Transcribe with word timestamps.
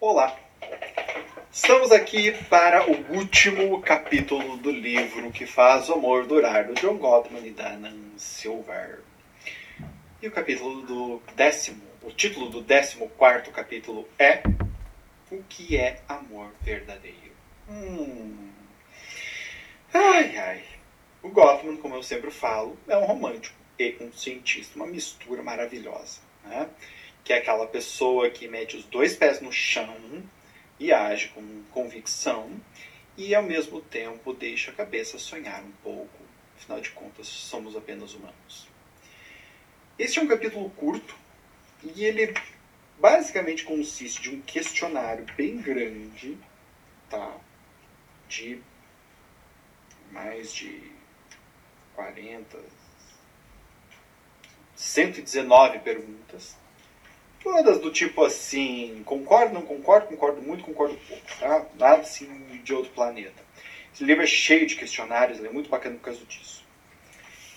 Olá! 0.00 0.38
Estamos 1.50 1.90
aqui 1.90 2.30
para 2.44 2.88
o 2.88 3.16
último 3.16 3.82
capítulo 3.82 4.56
do 4.56 4.70
livro 4.70 5.32
que 5.32 5.44
faz 5.44 5.88
o 5.88 5.94
amor 5.94 6.24
durar, 6.24 6.68
do 6.68 6.74
John 6.74 6.98
Gottman 6.98 7.44
e 7.44 7.50
da 7.50 7.70
Nan 7.70 8.16
Silver. 8.16 9.00
E 10.22 10.28
o 10.28 10.30
capítulo 10.30 10.82
do 10.82 11.22
décimo, 11.34 11.82
o 12.00 12.12
título 12.12 12.48
do 12.48 12.62
décimo 12.62 13.08
quarto 13.08 13.50
capítulo 13.50 14.08
é 14.16 14.40
O 15.32 15.42
que 15.48 15.76
é 15.76 16.00
amor 16.08 16.54
verdadeiro? 16.62 17.32
Hum. 17.68 18.52
Ai, 19.92 20.38
ai. 20.38 20.64
O 21.24 21.28
Gottman, 21.28 21.76
como 21.76 21.96
eu 21.96 22.04
sempre 22.04 22.30
falo, 22.30 22.78
é 22.86 22.96
um 22.96 23.04
romântico 23.04 23.58
e 23.76 23.96
um 24.00 24.12
cientista, 24.12 24.76
uma 24.76 24.86
mistura 24.86 25.42
maravilhosa. 25.42 26.20
Né? 26.44 26.68
Que 27.24 27.32
é 27.32 27.38
aquela 27.38 27.66
pessoa 27.66 28.30
que 28.30 28.48
mete 28.48 28.76
os 28.76 28.84
dois 28.84 29.14
pés 29.14 29.40
no 29.40 29.52
chão 29.52 30.22
e 30.78 30.92
age 30.92 31.28
com 31.28 31.62
convicção 31.70 32.50
e 33.16 33.34
ao 33.34 33.42
mesmo 33.42 33.80
tempo 33.80 34.32
deixa 34.32 34.70
a 34.70 34.74
cabeça 34.74 35.18
sonhar 35.18 35.62
um 35.62 35.72
pouco. 35.82 36.18
Afinal 36.56 36.80
de 36.80 36.90
contas, 36.90 37.26
somos 37.26 37.76
apenas 37.76 38.14
humanos. 38.14 38.68
Este 39.98 40.20
é 40.20 40.22
um 40.22 40.28
capítulo 40.28 40.70
curto 40.70 41.16
e 41.82 42.04
ele 42.04 42.32
basicamente 42.98 43.64
consiste 43.64 44.22
de 44.22 44.30
um 44.30 44.40
questionário 44.42 45.26
bem 45.36 45.60
grande, 45.60 46.38
tá? 47.10 47.36
De 48.28 48.60
mais 50.10 50.52
de 50.52 50.92
40, 51.94 52.58
119 54.76 55.80
perguntas. 55.80 56.56
Todas 57.50 57.80
do 57.80 57.90
tipo 57.90 58.22
assim, 58.24 59.02
concordo, 59.06 59.54
não 59.54 59.62
concordo, 59.62 60.06
concordo 60.08 60.42
muito, 60.42 60.62
concordo 60.62 60.98
pouco, 61.08 61.24
tá? 61.40 61.66
Nada 61.78 62.02
assim 62.02 62.26
de 62.62 62.74
outro 62.74 62.90
planeta. 62.92 63.42
Esse 63.92 64.04
livro 64.04 64.22
é 64.22 64.26
cheio 64.26 64.66
de 64.66 64.76
questionários, 64.76 65.38
ele 65.38 65.48
é 65.48 65.50
muito 65.50 65.70
bacana 65.70 65.96
por 65.96 66.02
causa 66.02 66.20
disso. 66.26 66.62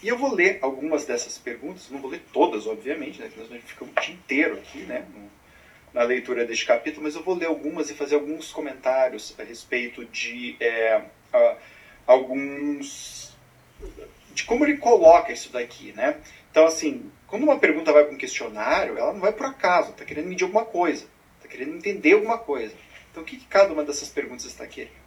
E 0.01 0.07
eu 0.07 0.17
vou 0.17 0.33
ler 0.33 0.59
algumas 0.61 1.03
dessas 1.03 1.37
perguntas, 1.37 1.89
não 1.89 1.99
vou 1.99 2.09
ler 2.09 2.23
todas, 2.31 2.67
obviamente, 2.67 3.19
né? 3.19 3.29
Senão 3.29 3.45
a 3.45 3.49
gente 3.49 3.65
fica 3.65 3.83
um 3.83 3.89
dia 4.01 4.13
inteiro 4.13 4.53
aqui, 4.59 4.79
né? 4.79 5.05
Na 5.93 6.03
leitura 6.03 6.45
deste 6.45 6.65
capítulo, 6.65 7.03
mas 7.03 7.15
eu 7.15 7.21
vou 7.21 7.35
ler 7.35 7.47
algumas 7.47 7.89
e 7.89 7.93
fazer 7.93 8.15
alguns 8.15 8.49
comentários 8.49 9.35
a 9.37 9.43
respeito 9.43 10.05
de 10.05 10.55
é, 10.61 11.01
alguns. 12.07 13.35
de 14.33 14.45
como 14.45 14.65
ele 14.65 14.77
coloca 14.77 15.33
isso 15.33 15.51
daqui, 15.51 15.91
né? 15.91 16.15
Então, 16.49 16.65
assim, 16.65 17.11
quando 17.31 17.43
uma 17.43 17.57
pergunta 17.57 17.93
vai 17.93 18.03
para 18.03 18.13
um 18.13 18.17
questionário, 18.17 18.97
ela 18.97 19.13
não 19.13 19.21
vai 19.21 19.31
por 19.31 19.45
acaso, 19.45 19.91
está 19.91 20.03
querendo 20.03 20.27
medir 20.27 20.43
alguma 20.43 20.65
coisa, 20.65 21.07
está 21.37 21.47
querendo 21.47 21.77
entender 21.77 22.11
alguma 22.11 22.37
coisa. 22.37 22.75
Então, 23.09 23.23
o 23.23 23.25
que, 23.25 23.37
que 23.37 23.45
cada 23.45 23.71
uma 23.71 23.85
dessas 23.85 24.09
perguntas 24.09 24.45
está 24.45 24.67
querendo? 24.67 24.99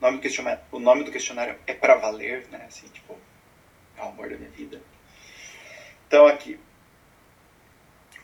O 0.00 0.02
nome 0.02 0.16
do 0.16 0.20
questionário, 0.20 0.60
o 0.72 0.80
nome 0.80 1.04
do 1.04 1.12
questionário 1.12 1.56
é 1.64 1.72
para 1.72 1.94
valer, 1.94 2.48
né? 2.48 2.64
Assim, 2.66 2.88
tipo, 2.88 3.16
é 3.96 4.02
o 4.02 4.06
amor 4.06 4.30
da 4.30 4.36
minha 4.36 4.50
vida. 4.50 4.82
Então, 6.08 6.26
aqui. 6.26 6.58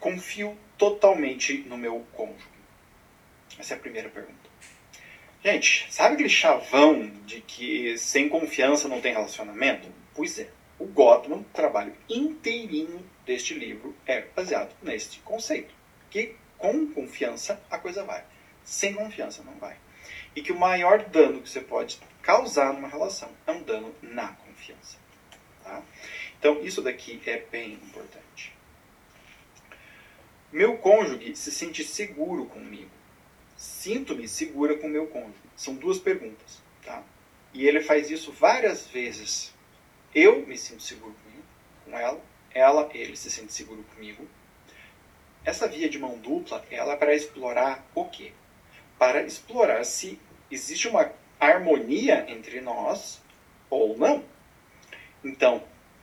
Confio 0.00 0.58
totalmente 0.76 1.58
no 1.68 1.76
meu 1.76 2.04
cônjuge. 2.14 2.48
Essa 3.56 3.74
é 3.74 3.76
a 3.76 3.80
primeira 3.80 4.08
pergunta. 4.08 4.50
Gente, 5.42 5.86
sabe 5.88 6.14
aquele 6.14 6.28
chavão 6.28 7.12
de 7.24 7.40
que 7.40 7.96
sem 7.96 8.28
confiança 8.28 8.88
não 8.88 9.00
tem 9.00 9.12
relacionamento? 9.12 9.88
Pois 10.14 10.36
é. 10.40 10.50
O 10.78 10.86
Gottman, 10.86 11.40
o 11.40 11.44
trabalho 11.44 11.94
inteirinho 12.08 13.04
deste 13.24 13.54
livro, 13.54 13.94
é 14.06 14.22
baseado 14.22 14.74
neste 14.82 15.20
conceito. 15.20 15.74
Que 16.10 16.36
com 16.58 16.86
confiança 16.92 17.60
a 17.70 17.78
coisa 17.78 18.04
vai. 18.04 18.24
Sem 18.64 18.94
confiança 18.94 19.42
não 19.42 19.54
vai 19.54 19.76
e 20.36 20.42
que 20.42 20.52
o 20.52 20.58
maior 20.58 21.04
dano 21.04 21.40
que 21.40 21.48
você 21.48 21.60
pode 21.60 22.00
causar 22.22 22.72
numa 22.72 22.88
relação 22.88 23.30
é 23.46 23.52
um 23.52 23.62
dano 23.62 23.94
na 24.02 24.28
confiança. 24.28 24.98
Tá? 25.62 25.82
Então, 26.38 26.60
isso 26.62 26.82
daqui 26.82 27.20
é 27.26 27.38
bem 27.50 27.74
importante. 27.74 28.52
Meu 30.52 30.76
cônjuge 30.78 31.34
se 31.36 31.50
sente 31.50 31.84
seguro 31.84 32.46
comigo. 32.46 32.90
Sinto-me 33.56 34.28
segura 34.28 34.76
com 34.76 34.88
meu 34.88 35.06
cônjuge. 35.06 35.34
São 35.56 35.74
duas 35.74 35.98
perguntas. 35.98 36.62
Tá? 36.84 37.02
E 37.52 37.66
ele 37.66 37.80
faz 37.80 38.10
isso 38.10 38.32
várias 38.32 38.86
vezes. 38.86 39.53
Eu 40.14 40.46
me 40.46 40.56
sinto 40.56 40.82
seguro 40.82 41.14
com 41.84 41.96
ela. 41.96 42.20
Ela, 42.52 42.88
ele 42.94 43.16
se 43.16 43.30
sente 43.30 43.52
seguro 43.52 43.82
comigo. 43.94 44.28
Essa 45.44 45.68
via 45.68 45.88
de 45.88 45.98
mão 45.98 46.18
dupla, 46.18 46.64
ela 46.70 46.92
é 46.92 46.96
para 46.96 47.14
explorar 47.14 47.84
o 47.94 48.04
quê? 48.06 48.32
para 48.98 49.22
explorar 49.22 49.84
se 49.84 50.18
existe 50.50 50.88
uma 50.88 51.10
harmonia 51.38 52.24
entre 52.28 52.60
nós 52.60 53.20
ou 53.68 53.96
não. 53.96 54.24
Então, 55.22 55.62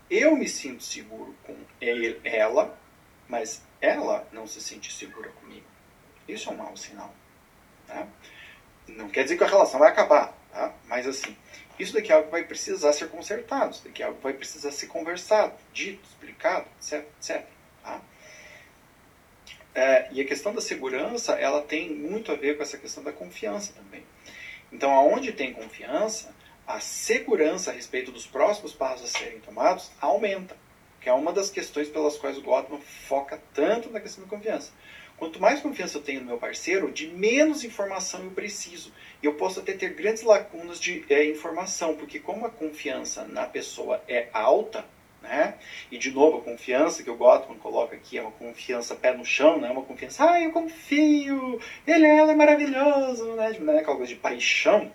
eu 0.09 0.35
me 0.35 0.47
sinto 0.47 0.83
seguro 0.83 1.35
com 1.43 1.55
ele, 1.79 2.19
ela, 2.23 2.77
mas 3.27 3.63
ela 3.79 4.27
não 4.31 4.45
se 4.45 4.61
sente 4.61 4.91
segura 4.91 5.29
comigo. 5.29 5.65
Isso 6.27 6.49
é 6.49 6.53
um 6.53 6.57
mau 6.57 6.75
sinal. 6.75 7.13
Tá? 7.87 8.07
Não 8.87 9.09
quer 9.09 9.23
dizer 9.23 9.37
que 9.37 9.43
a 9.43 9.47
relação 9.47 9.79
vai 9.79 9.89
acabar, 9.89 10.33
tá? 10.51 10.73
mas 10.85 11.07
assim, 11.07 11.35
isso 11.81 11.93
daqui 11.93 12.11
é 12.11 12.15
algo 12.15 12.27
que 12.27 12.31
vai 12.31 12.43
precisar 12.43 12.93
ser 12.93 13.09
consertado, 13.09 13.71
isso 13.71 13.83
daqui 13.83 14.03
é 14.03 14.05
algo 14.05 14.17
que 14.17 14.23
vai 14.23 14.33
precisar 14.33 14.71
ser 14.71 14.87
conversado, 14.87 15.53
dito, 15.73 16.07
explicado, 16.07 16.67
etc. 16.79 17.05
etc 17.19 17.45
tá? 17.83 18.01
É, 19.73 20.09
e 20.11 20.21
a 20.21 20.25
questão 20.25 20.53
da 20.53 20.61
segurança, 20.61 21.33
ela 21.33 21.61
tem 21.61 21.89
muito 21.93 22.31
a 22.31 22.35
ver 22.35 22.57
com 22.57 22.63
essa 22.63 22.77
questão 22.77 23.03
da 23.03 23.11
confiança 23.11 23.73
também. 23.73 24.03
Então, 24.71 24.91
aonde 24.91 25.31
tem 25.31 25.53
confiança, 25.53 26.33
a 26.67 26.79
segurança 26.79 27.71
a 27.71 27.73
respeito 27.73 28.11
dos 28.11 28.25
próximos 28.25 28.73
passos 28.73 29.13
a 29.13 29.19
serem 29.19 29.39
tomados 29.39 29.91
aumenta, 29.99 30.55
que 30.99 31.09
é 31.09 31.13
uma 31.13 31.33
das 31.33 31.49
questões 31.49 31.89
pelas 31.89 32.17
quais 32.17 32.37
o 32.37 32.41
Gottman 32.41 32.81
foca 32.81 33.41
tanto 33.53 33.89
na 33.89 33.99
questão 33.99 34.23
da 34.23 34.29
confiança. 34.29 34.71
Quanto 35.21 35.39
mais 35.39 35.61
confiança 35.61 35.99
eu 35.99 36.01
tenho 36.01 36.21
no 36.21 36.25
meu 36.25 36.39
parceiro, 36.39 36.91
de 36.91 37.05
menos 37.05 37.63
informação 37.63 38.23
eu 38.23 38.31
preciso. 38.31 38.91
E 39.21 39.27
eu 39.27 39.35
posso 39.35 39.59
até 39.59 39.73
ter 39.73 39.93
grandes 39.93 40.23
lacunas 40.23 40.79
de 40.79 41.05
é, 41.07 41.23
informação, 41.25 41.95
porque 41.95 42.17
como 42.17 42.43
a 42.43 42.49
confiança 42.49 43.23
na 43.25 43.45
pessoa 43.45 44.03
é 44.07 44.29
alta, 44.33 44.83
né? 45.21 45.59
E 45.91 45.99
de 45.99 46.09
novo, 46.09 46.39
a 46.39 46.41
confiança 46.41 47.03
que 47.03 47.09
o 47.11 47.15
Gottman 47.15 47.59
coloca 47.59 47.95
aqui 47.95 48.17
é 48.17 48.21
uma 48.23 48.31
confiança 48.31 48.95
pé 48.95 49.15
no 49.15 49.23
chão, 49.23 49.59
não 49.59 49.67
é 49.67 49.71
uma 49.71 49.83
confiança, 49.83 50.27
ah, 50.27 50.41
eu 50.41 50.51
confio, 50.51 51.61
ele 51.85 52.07
ela 52.07 52.31
é 52.31 52.35
maravilhoso, 52.35 53.35
né? 53.35 53.55
Não 53.59 53.77
é 53.77 53.83
coisa 53.83 54.07
de 54.07 54.15
paixão. 54.15 54.91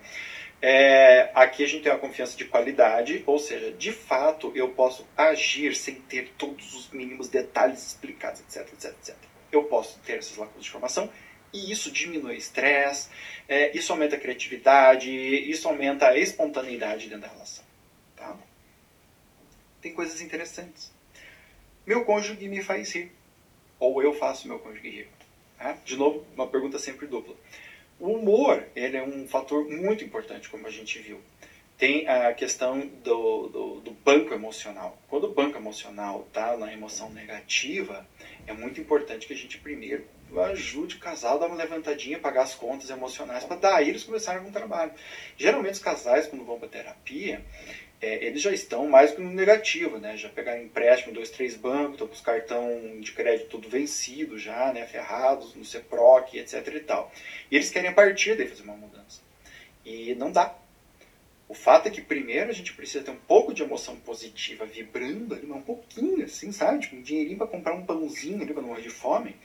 É, 0.61 1.31
aqui 1.35 1.63
a 1.63 1.67
gente 1.67 1.83
tem 1.83 1.91
uma 1.93 1.99
confiança 1.99 2.35
de 2.35 2.43
qualidade, 2.43 3.23
ou 3.25 3.39
seja, 3.39 3.71
de 3.71 3.93
fato 3.93 4.51
eu 4.53 4.67
posso 4.67 5.07
agir 5.15 5.73
sem 5.73 5.95
ter 5.95 6.33
todos 6.37 6.73
os 6.73 6.89
mínimos 6.91 7.29
detalhes 7.29 7.87
explicados, 7.87 8.41
etc, 8.41 8.73
etc, 8.73 8.91
etc. 8.91 9.26
Eu 9.51 9.63
posso 9.65 9.99
ter 9.99 10.19
essas 10.19 10.37
lacunas 10.37 10.63
de 10.63 10.69
informação 10.69 11.09
e 11.53 11.71
isso 11.71 11.91
diminui 11.91 12.35
o 12.35 12.37
estresse, 12.37 13.09
é, 13.47 13.75
isso 13.75 13.91
aumenta 13.91 14.15
a 14.15 14.19
criatividade, 14.19 15.09
isso 15.09 15.67
aumenta 15.67 16.07
a 16.07 16.17
espontaneidade 16.17 17.07
dentro 17.07 17.21
da 17.21 17.27
relação 17.27 17.67
tem 19.87 19.93
coisas 19.93 20.21
interessantes. 20.21 20.91
Meu 21.85 22.03
cônjuge 22.03 22.47
me 22.47 22.61
faz 22.61 22.93
rir. 22.93 23.11
Ou 23.79 24.01
eu 24.01 24.13
faço 24.13 24.47
meu 24.47 24.59
cônjuge 24.59 24.89
rir. 24.89 25.09
Tá? 25.57 25.73
De 25.85 25.95
novo, 25.95 26.25
uma 26.35 26.47
pergunta 26.47 26.77
sempre 26.77 27.07
dupla. 27.07 27.35
O 27.99 28.11
humor 28.11 28.63
ele 28.75 28.97
é 28.97 29.03
um 29.03 29.27
fator 29.27 29.67
muito 29.67 30.03
importante, 30.03 30.49
como 30.49 30.67
a 30.67 30.71
gente 30.71 30.99
viu. 30.99 31.19
Tem 31.77 32.07
a 32.07 32.33
questão 32.33 32.79
do, 32.79 33.47
do, 33.47 33.81
do 33.81 33.91
banco 33.91 34.33
emocional. 34.33 34.97
Quando 35.07 35.25
o 35.25 35.33
banco 35.33 35.57
emocional 35.57 36.25
está 36.27 36.57
na 36.57 36.73
emoção 36.73 37.11
negativa, 37.11 38.05
é 38.47 38.53
muito 38.53 38.79
importante 38.79 39.27
que 39.27 39.33
a 39.33 39.37
gente 39.37 39.57
primeiro 39.57 40.07
ajude 40.49 40.95
o 40.95 40.99
casal 40.99 41.35
a 41.35 41.39
dar 41.39 41.47
uma 41.47 41.55
levantadinha, 41.55 42.17
pagar 42.17 42.43
as 42.43 42.55
contas 42.55 42.89
emocionais, 42.89 43.43
para 43.43 43.57
daí 43.57 43.89
eles 43.89 44.03
começarem 44.03 44.39
algum 44.39 44.51
trabalho. 44.51 44.91
Geralmente 45.37 45.73
os 45.73 45.79
casais, 45.79 46.27
quando 46.27 46.45
vão 46.45 46.59
para 46.59 46.67
terapia, 46.67 47.43
é, 47.99 48.25
eles 48.25 48.41
já 48.41 48.51
estão 48.51 48.87
mais 48.87 49.11
que 49.11 49.21
no 49.21 49.31
negativo, 49.31 49.97
né? 49.97 50.15
Já 50.15 50.29
pegaram 50.29 50.61
empréstimo 50.61 51.13
dois, 51.13 51.29
três 51.29 51.55
bancos, 51.55 51.93
estão 51.93 52.07
com 52.07 52.13
os 52.13 52.21
cartão 52.21 52.99
de 52.99 53.11
crédito 53.11 53.49
tudo 53.49 53.69
vencido 53.69 54.37
já, 54.37 54.71
né? 54.71 54.85
Ferrados 54.85 55.55
no 55.55 55.65
CEPROC, 55.65 56.37
etc 56.37 56.67
e 56.75 56.79
tal. 56.81 57.11
E 57.49 57.55
eles 57.55 57.69
querem 57.69 57.89
a 57.89 57.93
partir 57.93 58.35
daí 58.35 58.47
fazer 58.47 58.63
uma 58.63 58.75
mudança. 58.75 59.21
E 59.83 60.13
não 60.15 60.31
dá. 60.31 60.55
O 61.49 61.53
fato 61.53 61.87
é 61.87 61.91
que 61.91 62.01
primeiro 62.01 62.49
a 62.49 62.53
gente 62.53 62.73
precisa 62.73 63.03
ter 63.03 63.11
um 63.11 63.19
pouco 63.19 63.53
de 63.53 63.63
emoção 63.63 63.95
positiva 63.97 64.65
vibrando 64.65 65.33
ali, 65.33 65.49
um 65.49 65.61
pouquinho 65.61 66.25
assim, 66.25 66.51
sabe? 66.51 66.81
Tipo, 66.81 66.97
um 66.97 67.01
dinheirinho 67.01 67.37
para 67.37 67.47
comprar 67.47 67.73
um 67.73 67.85
pãozinho 67.85 68.41
ali 68.41 68.53
não 68.53 68.63
morrer 68.63 68.81
de 68.81 68.89
fome, 68.89 69.35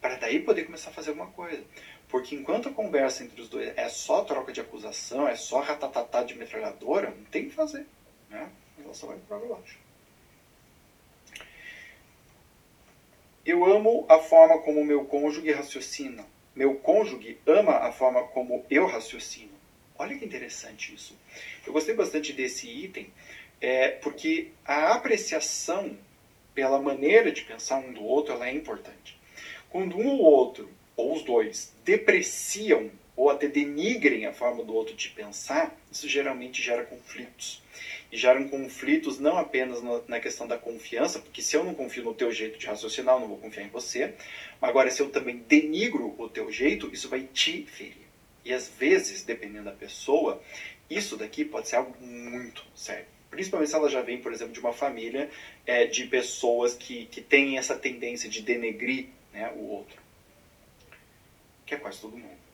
para 0.00 0.16
daí 0.16 0.40
poder 0.40 0.64
começar 0.64 0.90
a 0.90 0.92
fazer 0.92 1.10
alguma 1.10 1.30
coisa. 1.30 1.62
Porque 2.08 2.34
enquanto 2.34 2.68
a 2.68 2.72
conversa 2.72 3.22
entre 3.22 3.40
os 3.40 3.48
dois 3.48 3.72
é 3.76 3.88
só 3.88 4.24
troca 4.24 4.52
de 4.52 4.60
acusação, 4.60 5.28
é 5.28 5.36
só 5.36 5.60
ratatatá 5.60 6.24
de 6.24 6.34
metralhadora, 6.34 7.10
não 7.10 7.24
tem 7.24 7.46
o 7.46 7.50
que 7.50 7.54
fazer. 7.54 7.86
Né? 8.28 8.50
A 8.76 8.82
relação 8.82 9.08
vai 9.08 9.18
para 9.28 9.38
baixo. 9.38 9.78
Eu 13.46 13.64
amo 13.64 14.06
a 14.08 14.18
forma 14.18 14.58
como 14.62 14.84
meu 14.84 15.04
cônjuge 15.04 15.52
raciocina. 15.52 16.24
meu 16.54 16.76
cônjuge 16.76 17.38
ama 17.46 17.78
a 17.78 17.92
forma 17.92 18.22
como 18.28 18.64
eu 18.70 18.86
raciocino. 18.86 19.53
Olha 19.96 20.18
que 20.18 20.24
interessante 20.24 20.92
isso. 20.92 21.16
Eu 21.64 21.72
gostei 21.72 21.94
bastante 21.94 22.32
desse 22.32 22.68
item, 22.68 23.12
é, 23.60 23.88
porque 23.88 24.48
a 24.64 24.92
apreciação 24.92 25.96
pela 26.52 26.80
maneira 26.80 27.30
de 27.30 27.42
pensar 27.42 27.78
um 27.78 27.92
do 27.92 28.02
outro 28.02 28.34
ela 28.34 28.48
é 28.48 28.52
importante. 28.52 29.16
Quando 29.70 29.96
um 29.96 30.08
ou 30.08 30.20
outro, 30.20 30.68
ou 30.96 31.14
os 31.14 31.22
dois, 31.22 31.72
depreciam 31.84 32.90
ou 33.16 33.30
até 33.30 33.46
denigrem 33.46 34.26
a 34.26 34.32
forma 34.32 34.64
do 34.64 34.74
outro 34.74 34.94
de 34.96 35.08
pensar, 35.10 35.76
isso 35.90 36.08
geralmente 36.08 36.60
gera 36.60 36.84
conflitos. 36.84 37.62
E 38.10 38.16
geram 38.16 38.48
conflitos 38.48 39.20
não 39.20 39.38
apenas 39.38 39.80
na 40.08 40.18
questão 40.18 40.46
da 40.46 40.58
confiança, 40.58 41.20
porque 41.20 41.40
se 41.40 41.56
eu 41.56 41.62
não 41.62 41.74
confio 41.74 42.02
no 42.02 42.14
teu 42.14 42.32
jeito 42.32 42.58
de 42.58 42.66
raciocinar, 42.66 43.14
eu 43.14 43.20
não 43.20 43.28
vou 43.28 43.38
confiar 43.38 43.64
em 43.64 43.70
você. 43.70 44.14
Agora, 44.60 44.90
se 44.90 45.00
eu 45.00 45.10
também 45.10 45.38
denigro 45.38 46.14
o 46.18 46.28
teu 46.28 46.50
jeito, 46.50 46.92
isso 46.92 47.08
vai 47.08 47.22
te 47.22 47.64
ferir. 47.66 48.03
E 48.44 48.52
às 48.52 48.68
vezes, 48.68 49.22
dependendo 49.22 49.64
da 49.64 49.72
pessoa, 49.72 50.42
isso 50.88 51.16
daqui 51.16 51.44
pode 51.44 51.68
ser 51.68 51.76
algo 51.76 51.96
muito 52.04 52.64
sério. 52.74 53.06
Principalmente 53.30 53.70
se 53.70 53.74
ela 53.74 53.88
já 53.88 54.02
vem, 54.02 54.20
por 54.20 54.32
exemplo, 54.32 54.52
de 54.52 54.60
uma 54.60 54.72
família 54.72 55.30
é, 55.66 55.86
de 55.86 56.04
pessoas 56.06 56.74
que, 56.74 57.06
que 57.06 57.20
têm 57.20 57.58
essa 57.58 57.74
tendência 57.74 58.28
de 58.28 58.42
denegrir 58.42 59.08
né, 59.32 59.50
o 59.56 59.64
outro. 59.64 60.00
Que 61.66 61.74
é 61.74 61.78
quase 61.78 62.00
todo 62.00 62.16
mundo 62.16 62.44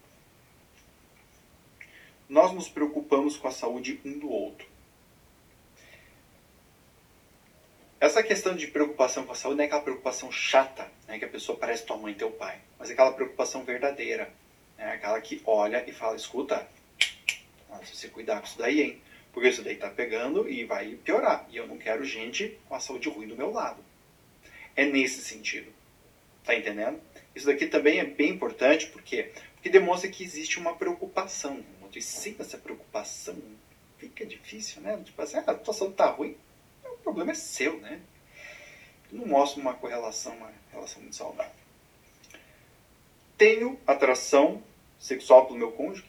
nós 2.31 2.53
nos 2.53 2.69
preocupamos 2.69 3.37
com 3.37 3.49
a 3.49 3.51
saúde 3.51 4.01
um 4.05 4.17
do 4.17 4.31
outro. 4.31 4.65
Essa 7.99 8.23
questão 8.23 8.55
de 8.55 8.69
preocupação 8.69 9.27
com 9.27 9.33
a 9.33 9.35
saúde 9.35 9.57
não 9.57 9.65
é 9.65 9.67
aquela 9.67 9.83
preocupação 9.83 10.31
chata, 10.31 10.91
né, 11.09 11.19
que 11.19 11.25
a 11.25 11.29
pessoa 11.29 11.59
parece 11.59 11.85
tua 11.85 11.99
mãe 11.99 12.15
teu 12.15 12.31
pai, 12.31 12.61
mas 12.79 12.89
é 12.89 12.93
aquela 12.93 13.13
preocupação 13.13 13.65
verdadeira. 13.65 14.33
Né, 14.81 14.95
aquela 14.95 15.21
que 15.21 15.43
olha 15.45 15.85
e 15.87 15.93
fala, 15.93 16.17
escuta, 16.17 16.67
se 17.85 17.95
você 17.95 18.09
cuidar 18.09 18.41
com 18.41 18.47
isso 18.47 18.59
daí, 18.59 18.81
hein? 18.81 19.03
Porque 19.31 19.49
isso 19.49 19.63
daí 19.63 19.77
tá 19.77 19.91
pegando 19.91 20.49
e 20.49 20.65
vai 20.65 20.97
piorar. 20.97 21.47
E 21.51 21.57
eu 21.57 21.69
não 21.69 21.79
quero 21.79 22.03
gente 22.05 22.59
com 22.67 22.75
a 22.75 22.81
saúde 22.81 23.09
ruim 23.09 23.29
do 23.29 23.37
meu 23.37 23.53
lado. 23.53 23.85
É 24.75 24.85
nesse 24.85 25.23
sentido. 25.23 25.73
Tá 26.43 26.57
entendendo? 26.57 27.01
Isso 27.35 27.47
daqui 27.47 27.67
também 27.67 28.01
é 28.01 28.05
bem 28.05 28.31
importante, 28.31 28.87
por 28.87 29.03
quê? 29.03 29.31
Porque 29.55 29.69
demonstra 29.69 30.11
que 30.11 30.25
existe 30.25 30.59
uma 30.59 30.75
preocupação 30.75 31.63
e 31.97 32.03
sem 32.03 32.37
essa 32.39 32.57
preocupação, 32.57 33.37
fica 33.99 34.25
difícil, 34.25 34.81
né? 34.81 35.01
Tipo 35.05 35.21
assim, 35.23 35.39
ah, 35.39 35.45
a 35.47 35.59
situação 35.59 35.93
tá 35.93 36.07
ruim, 36.07 36.37
o 36.85 36.97
problema 36.99 37.33
é 37.33 37.35
seu, 37.35 37.79
né? 37.79 38.01
Não 39.11 39.27
mostra 39.27 39.61
uma 39.61 39.75
correlação, 39.75 40.37
uma 40.37 40.53
relação 40.71 41.03
muito 41.03 41.17
saudável. 41.17 41.53
Tenho 43.37 43.79
atração 43.87 44.63
sexual 45.01 45.47
pelo 45.47 45.59
meu 45.59 45.73
cônjuge? 45.73 46.05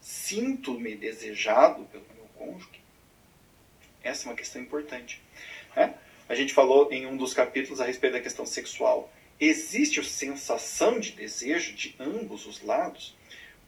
Sinto-me 0.00 0.94
desejado 0.94 1.84
pelo 1.84 2.04
meu 2.14 2.26
cônjuge? 2.36 2.82
Essa 4.02 4.26
é 4.26 4.30
uma 4.30 4.36
questão 4.36 4.60
importante. 4.60 5.22
Né? 5.74 5.94
A 6.28 6.34
gente 6.34 6.52
falou 6.52 6.92
em 6.92 7.06
um 7.06 7.16
dos 7.16 7.32
capítulos 7.32 7.80
a 7.80 7.86
respeito 7.86 8.12
da 8.14 8.20
questão 8.20 8.44
sexual. 8.44 9.10
Existe 9.40 10.00
a 10.00 10.04
sensação 10.04 11.00
de 11.00 11.12
desejo 11.12 11.74
de 11.74 11.94
ambos 11.98 12.46
os 12.46 12.62
lados? 12.62 13.16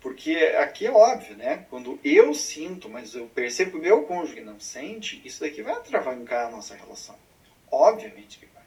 Porque 0.01 0.37
aqui 0.59 0.87
é 0.87 0.91
óbvio, 0.91 1.37
né? 1.37 1.67
Quando 1.71 1.99
eu 2.05 2.33
sinto, 2.35 2.89
mas 2.89 3.15
eu 3.15 3.27
percebo 3.27 3.73
que 3.73 3.77
o 3.79 3.81
meu 3.81 4.03
cônjuge 4.03 4.41
não 4.41 4.61
sente, 4.61 5.21
isso 5.25 5.41
daqui 5.41 5.63
vai 5.63 5.73
atravancar 5.73 6.47
a 6.47 6.51
nossa 6.51 6.77
relação. 6.77 7.17
Obviamente 7.71 8.39
que 8.39 8.47
vai. 8.47 8.63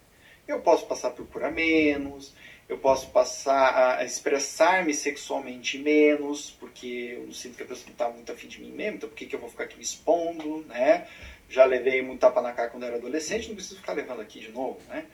Eu 0.48 0.60
posso 0.62 0.86
passar 0.88 1.10
a 1.10 1.12
procurar 1.12 1.52
menos, 1.52 2.34
eu 2.70 2.78
posso 2.78 3.10
passar 3.10 3.98
a 3.98 4.06
expressar-me 4.06 4.94
sexualmente 4.94 5.80
menos, 5.80 6.52
porque 6.60 7.16
eu 7.18 7.26
não 7.26 7.34
sinto 7.34 7.58
que 7.58 7.64
a 7.64 7.66
pessoa 7.66 7.88
não 7.88 7.94
está 7.94 8.10
muito 8.10 8.32
afim 8.32 8.48
de 8.48 8.62
mim 8.62 8.72
mesmo, 8.72 8.98
então 8.98 9.10
por 9.10 9.16
que, 9.16 9.26
que 9.26 9.36
eu 9.36 9.40
vou 9.40 9.50
ficar 9.50 9.64
aqui 9.64 9.76
me 9.76 9.84
expondo, 9.84 10.60
né? 10.68 11.08
Já 11.50 11.66
levei 11.66 12.04
muito 12.04 12.20
tapa 12.20 12.44
na 12.44 12.54
cara 12.54 12.70
quando 12.70 12.86
era 12.86 12.98
adolescente, 12.98 13.48
não 13.48 13.56
preciso 13.56 13.78
ficar 13.78 13.94
levando 13.94 14.22
aqui 14.22 14.40
de 14.40 14.52
novo, 14.52 14.80
né? 14.88 15.08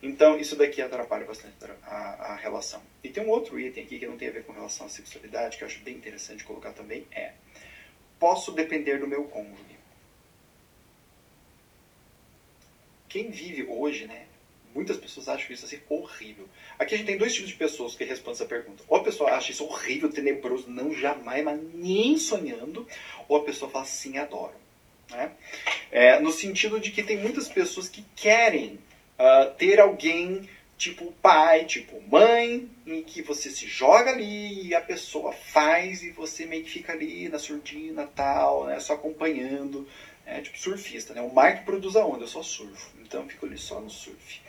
Então, 0.00 0.38
isso 0.38 0.54
daqui 0.54 0.80
atrapalha 0.80 1.24
bastante 1.24 1.54
a, 1.84 1.96
a, 1.96 2.36
relação. 2.36 2.80
E 3.02 3.08
tem 3.08 3.24
um 3.24 3.28
outro 3.28 3.58
item 3.58 3.82
aqui 3.82 3.98
que 3.98 4.06
não 4.06 4.16
tem 4.16 4.28
a 4.28 4.32
ver 4.32 4.44
com 4.44 4.52
relação 4.52 4.86
à 4.86 4.88
sexualidade, 4.88 5.58
que 5.58 5.64
eu 5.64 5.68
acho 5.68 5.80
bem 5.80 5.94
interessante 5.96 6.44
colocar 6.44 6.72
também, 6.72 7.04
é 7.10 7.32
posso 8.18 8.52
depender 8.52 8.98
do 8.98 9.06
meu 9.08 9.24
cônjuge. 9.24 9.76
Quem 13.08 13.30
vive 13.30 13.64
hoje, 13.64 14.06
né? 14.06 14.26
Muitas 14.74 14.96
pessoas 14.96 15.28
acham 15.28 15.52
isso 15.52 15.64
assim 15.64 15.80
horrível. 15.88 16.48
Aqui 16.78 16.94
a 16.94 16.98
gente 16.98 17.06
tem 17.06 17.18
dois 17.18 17.34
tipos 17.34 17.50
de 17.50 17.56
pessoas 17.56 17.94
que 17.94 18.04
respondem 18.04 18.34
essa 18.34 18.46
pergunta. 18.46 18.82
Ou 18.88 18.96
a 18.96 19.04
pessoa 19.04 19.32
acha 19.32 19.50
isso 19.50 19.64
horrível, 19.64 20.10
tenebroso, 20.10 20.70
não 20.70 20.94
jamais, 20.94 21.44
mas 21.44 21.60
nem 21.74 22.16
sonhando. 22.16 22.86
Ou 23.28 23.36
a 23.36 23.44
pessoa 23.44 23.70
fala 23.70 23.84
assim, 23.84 24.18
adoro. 24.18 24.54
Né? 25.10 25.32
É, 25.90 26.20
no 26.20 26.32
sentido 26.32 26.80
de 26.80 26.90
que 26.90 27.02
tem 27.02 27.18
muitas 27.18 27.48
pessoas 27.48 27.88
que 27.88 28.02
querem 28.16 28.78
uh, 29.18 29.52
ter 29.56 29.78
alguém 29.78 30.48
tipo 30.82 31.12
pai, 31.22 31.64
tipo 31.64 32.02
mãe, 32.08 32.68
em 32.84 33.02
que 33.04 33.22
você 33.22 33.50
se 33.50 33.68
joga 33.68 34.10
ali 34.10 34.66
e 34.66 34.74
a 34.74 34.80
pessoa 34.80 35.32
faz 35.32 36.02
e 36.02 36.10
você 36.10 36.44
meio 36.44 36.64
que 36.64 36.70
fica 36.70 36.92
ali 36.92 37.28
na 37.28 37.38
surdina 37.38 38.04
tal, 38.16 38.64
né, 38.64 38.80
só 38.80 38.94
acompanhando, 38.94 39.86
né, 40.26 40.40
tipo 40.40 40.58
surfista, 40.58 41.14
né, 41.14 41.22
o 41.22 41.30
que 41.30 41.64
produz 41.64 41.94
a 41.94 42.04
onda, 42.04 42.24
eu 42.24 42.28
só 42.28 42.42
surfo, 42.42 42.90
então 43.00 43.22
eu 43.22 43.28
fico 43.28 43.46
ali 43.46 43.56
só 43.56 43.78
no 43.78 43.88
surf. 43.88 44.40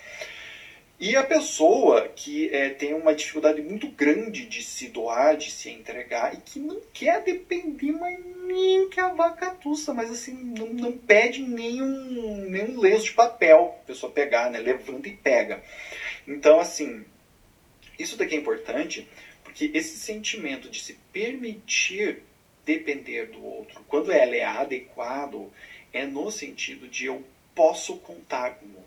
E 1.00 1.16
a 1.16 1.24
pessoa 1.24 2.08
que 2.08 2.50
é, 2.50 2.70
tem 2.70 2.94
uma 2.94 3.14
dificuldade 3.14 3.62
muito 3.62 3.88
grande 3.90 4.46
de 4.46 4.64
se 4.64 4.88
doar, 4.90 5.36
de 5.36 5.52
se 5.52 5.70
entregar, 5.70 6.34
e 6.34 6.38
que 6.38 6.60
não 6.60 6.80
quer 6.94 7.24
depender 7.24 7.92
mais 7.92 8.24
nem 8.46 8.90
que 8.90 9.00
a 9.00 9.10
vaca 9.10 9.52
tussa, 9.56 9.94
mas 9.94 10.12
assim, 10.12 10.34
não, 10.34 10.68
não 10.68 10.92
pede 10.98 11.42
nenhum, 11.42 12.50
nenhum 12.50 12.80
lenço 12.80 13.06
de 13.06 13.14
papel 13.14 13.78
a 13.82 13.86
pessoa 13.88 14.12
pegar, 14.12 14.50
né? 14.50 14.60
Levanta 14.60 15.10
e 15.10 15.16
pega. 15.16 15.64
Então, 16.28 16.60
assim, 16.60 17.04
isso 17.98 18.18
daqui 18.18 18.36
é 18.36 18.38
importante, 18.38 19.08
porque 19.44 19.72
esse 19.74 19.98
sentimento 19.98 20.70
de 20.70 20.82
se 20.82 20.94
permitir 21.12 22.24
depender 22.66 23.28
do 23.28 23.44
outro, 23.44 23.84
quando 23.88 24.12
ele 24.12 24.38
é 24.38 24.46
adequado, 24.46 25.52
é 25.92 26.06
no 26.06 26.32
sentido 26.32 26.88
de 26.88 27.06
eu 27.06 27.24
posso 27.54 27.98
contar 27.98 28.56
com 28.56 28.66
o 28.66 28.76
outro. 28.76 28.84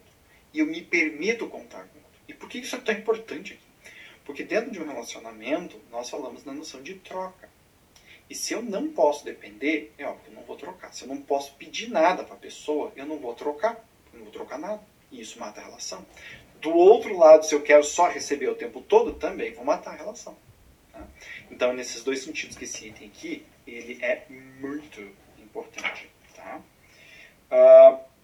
E 0.52 0.60
eu 0.60 0.66
me 0.66 0.80
permito 0.82 1.48
contar 1.48 1.84
com 1.84 1.95
por 2.46 2.50
que 2.50 2.58
isso 2.58 2.76
é 2.76 2.78
tão 2.78 2.94
importante 2.94 3.54
aqui? 3.54 3.92
Porque 4.24 4.44
dentro 4.44 4.70
de 4.70 4.80
um 4.80 4.86
relacionamento, 4.86 5.80
nós 5.90 6.08
falamos 6.08 6.44
na 6.44 6.52
noção 6.52 6.80
de 6.80 6.94
troca. 6.94 7.48
E 8.30 8.36
se 8.36 8.52
eu 8.52 8.62
não 8.62 8.88
posso 8.88 9.24
depender, 9.24 9.92
é 9.98 10.06
óbvio 10.06 10.30
eu 10.30 10.34
não 10.34 10.42
vou 10.44 10.56
trocar. 10.56 10.92
Se 10.92 11.02
eu 11.02 11.08
não 11.08 11.20
posso 11.20 11.54
pedir 11.54 11.88
nada 11.88 12.22
para 12.22 12.34
a 12.34 12.38
pessoa, 12.38 12.92
eu 12.94 13.04
não 13.04 13.18
vou 13.18 13.34
trocar. 13.34 13.84
Eu 14.12 14.18
não 14.18 14.24
vou 14.26 14.32
trocar 14.32 14.58
nada. 14.58 14.80
E 15.10 15.20
isso 15.20 15.40
mata 15.40 15.60
a 15.60 15.64
relação. 15.64 16.06
Do 16.60 16.70
outro 16.70 17.18
lado, 17.18 17.44
se 17.44 17.52
eu 17.52 17.62
quero 17.62 17.82
só 17.82 18.08
receber 18.08 18.48
o 18.48 18.54
tempo 18.54 18.80
todo, 18.80 19.14
também 19.14 19.52
vou 19.52 19.64
matar 19.64 19.94
a 19.94 19.96
relação. 19.96 20.36
Tá? 20.92 21.04
Então, 21.50 21.72
nesses 21.72 22.04
dois 22.04 22.22
sentidos 22.22 22.56
que 22.56 22.64
esse 22.64 22.86
item 22.86 23.08
aqui, 23.08 23.44
ele 23.66 23.98
é 24.04 24.24
muito 24.60 25.00
importante. 25.36 26.08
Tá? 26.36 26.60
Uh, 27.50 28.15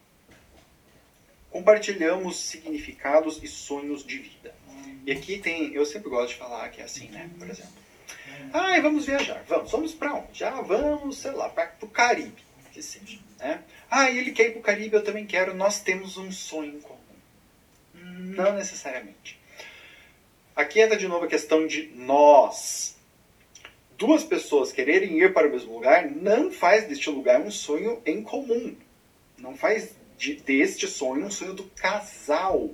compartilhamos 1.53 2.39
significados 2.39 3.41
e 3.43 3.47
sonhos 3.47 4.05
de 4.05 4.19
vida. 4.19 4.55
E 5.05 5.13
aqui 5.13 5.39
tem, 5.39 5.75
eu 5.75 5.85
sempre 5.85 6.09
gosto 6.09 6.31
de 6.31 6.37
falar 6.37 6.69
que 6.71 6.81
é 6.81 6.85
assim, 6.85 7.09
né? 7.09 7.29
Por 7.39 7.49
exemplo, 7.49 7.73
ah, 8.53 8.81
vamos 8.81 9.05
viajar, 9.05 9.45
vamos, 9.47 9.71
vamos 9.71 9.95
para 9.95 10.15
onde? 10.15 10.39
Já 10.39 10.61
vamos, 10.63 11.19
sei 11.19 11.33
lá, 11.33 11.49
para 11.49 11.73
o 11.83 11.87
Caribe, 11.89 12.43
que 12.73 12.83
seja, 12.83 13.19
né? 13.39 13.63
Ah, 13.91 14.11
ele 14.11 14.33
quer 14.33 14.49
ir 14.49 14.51
para 14.53 14.61
o 14.61 14.63
Caribe, 14.63 14.97
eu 14.97 15.05
também 15.05 15.27
quero, 15.27 15.55
nós 15.55 15.81
temos 15.81 16.17
um 16.17 16.33
sonho 16.33 16.77
em 16.77 16.81
comum. 16.81 16.99
Não 17.95 18.55
necessariamente. 18.55 19.39
Aqui 20.57 20.81
entra 20.81 20.97
de 20.97 21.09
novo 21.09 21.25
a 21.25 21.29
questão 21.29 21.67
de 21.67 21.89
nós. 21.95 22.97
Duas 23.99 24.25
pessoas 24.25 24.73
quererem 24.73 25.19
ir 25.19 25.33
para 25.33 25.49
o 25.49 25.51
mesmo 25.51 25.75
lugar 25.75 26.11
não 26.11 26.51
faz 26.51 26.87
deste 26.87 27.11
lugar 27.11 27.41
um 27.41 27.51
sonho 27.51 28.01
em 28.07 28.23
comum. 28.23 28.75
Não 29.39 29.57
faz 29.57 29.95
de, 30.23 30.37
deste 30.37 30.87
sonho 30.87 31.27
um 31.27 31.31
sonho 31.31 31.53
do 31.53 31.65
casal. 31.65 32.71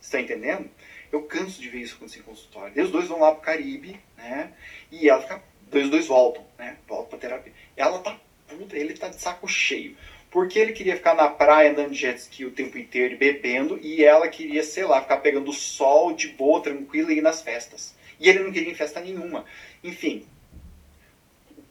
Está 0.00 0.20
entendendo? 0.20 0.70
Eu 1.10 1.22
canso 1.22 1.60
de 1.60 1.68
ver 1.68 1.80
isso 1.80 1.96
acontecer 1.96 2.20
em 2.20 2.22
consultório. 2.22 2.72
E 2.76 2.80
os 2.80 2.92
dois 2.92 3.08
vão 3.08 3.18
lá 3.18 3.32
pro 3.32 3.42
Caribe, 3.42 4.00
né? 4.16 4.52
E 4.90 5.08
ela 5.08 5.20
fica. 5.20 5.42
Os 5.72 5.90
dois 5.90 6.06
voltam, 6.06 6.46
né? 6.56 6.76
Voltam 6.86 7.08
pra 7.08 7.18
terapia. 7.18 7.52
Ela 7.76 7.98
tá 7.98 8.18
puta, 8.46 8.76
ele 8.76 8.94
tá 8.94 9.08
de 9.08 9.20
saco 9.20 9.48
cheio. 9.48 9.96
Porque 10.30 10.58
ele 10.58 10.72
queria 10.72 10.96
ficar 10.96 11.14
na 11.14 11.28
praia 11.28 11.72
andando 11.72 11.90
de 11.90 11.98
jet 11.98 12.18
ski 12.18 12.44
o 12.44 12.52
tempo 12.52 12.78
inteiro 12.78 13.14
e 13.14 13.18
bebendo, 13.18 13.78
e 13.82 14.02
ela 14.02 14.28
queria, 14.28 14.62
sei 14.62 14.84
lá, 14.84 15.02
ficar 15.02 15.18
pegando 15.18 15.52
sol 15.52 16.14
de 16.14 16.28
boa, 16.28 16.62
tranquila 16.62 17.12
e 17.12 17.18
ir 17.18 17.20
nas 17.20 17.42
festas. 17.42 17.94
E 18.18 18.28
ele 18.28 18.38
não 18.38 18.52
queria 18.52 18.68
ir 18.68 18.72
em 18.72 18.76
festa 18.76 19.00
nenhuma. 19.00 19.44
Enfim, 19.82 20.26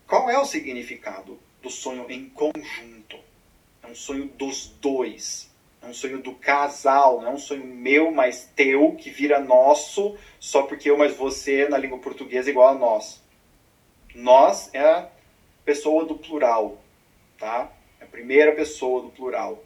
qual 0.05 0.29
é 0.29 0.37
o 0.37 0.45
significado 0.45 1.39
do 1.61 1.69
sonho 1.69 2.05
em 2.09 2.29
conjunto? 2.29 3.30
É 3.83 3.87
um 3.87 3.95
sonho 3.95 4.27
dos 4.37 4.67
dois. 4.67 5.51
É 5.81 5.87
um 5.87 5.93
sonho 5.93 6.21
do 6.21 6.35
casal, 6.35 7.21
não 7.21 7.29
é 7.29 7.33
um 7.33 7.39
sonho 7.39 7.65
meu 7.65 8.11
mais 8.11 8.45
teu 8.55 8.93
que 8.95 9.09
vira 9.09 9.39
nosso 9.39 10.15
só 10.39 10.63
porque 10.63 10.91
eu 10.91 10.97
mais 10.97 11.15
você 11.15 11.67
na 11.67 11.77
língua 11.77 11.97
portuguesa 11.97 12.49
é 12.49 12.51
igual 12.51 12.69
a 12.69 12.75
nós. 12.75 13.21
Nós 14.13 14.69
é 14.73 14.83
a 14.83 15.09
pessoa 15.65 16.05
do 16.05 16.15
plural, 16.15 16.79
tá? 17.37 17.71
É 17.99 18.03
a 18.03 18.07
primeira 18.07 18.51
pessoa 18.51 19.01
do 19.01 19.09
plural. 19.09 19.63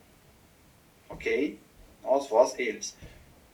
Ok? 1.09 1.59
Nós, 2.01 2.27
vós, 2.27 2.57
eles. 2.57 2.95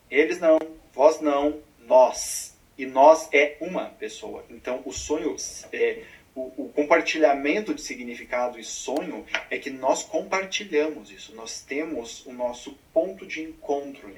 Eles 0.09 0.39
não, 0.39 0.59
vós 0.93 1.19
não, 1.19 1.59
nós. 1.79 2.55
E 2.77 2.85
nós 2.85 3.27
é 3.31 3.57
uma 3.61 3.85
pessoa. 3.85 4.43
Então 4.49 4.81
o 4.85 4.91
sonho 4.91 5.35
é 5.71 6.03
o, 6.35 6.65
o, 6.65 6.69
compartilhamento 6.73 7.73
de 7.73 7.81
significado 7.81 8.59
e 8.59 8.63
sonho 8.63 9.25
é 9.49 9.57
que 9.57 9.69
nós 9.69 10.03
compartilhamos 10.03 11.11
isso, 11.11 11.35
nós 11.35 11.61
temos 11.61 12.25
o 12.25 12.33
nosso 12.33 12.77
ponto 12.93 13.25
de 13.25 13.41
encontro. 13.41 14.13